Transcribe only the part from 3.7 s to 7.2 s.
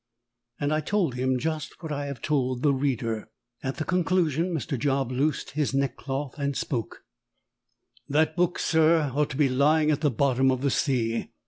the conclusion, Mr. Job loosed his neckcloth and spoke